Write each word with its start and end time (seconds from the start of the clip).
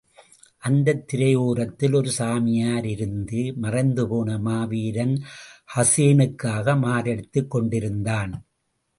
அந்தத் 0.57 1.13
திரையோரத்திலே 1.13 1.95
ஒரு 1.95 2.11
சாமியார் 2.11 2.85
இருந்து, 2.85 3.53
மறைந்துபோன 3.61 4.39
மாவீரன் 4.39 5.13
ஹூசேனுக்காக 5.75 6.75
மாரடித்துக் 6.77 7.47
கொண்டிருந்தான். 7.47 8.33